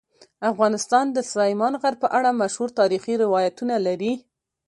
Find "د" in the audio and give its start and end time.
1.11-1.17